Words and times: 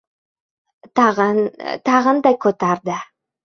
Tag‘in, 1.01 1.43
tag‘in-da 1.93 2.35
ko‘tardi. 2.49 3.01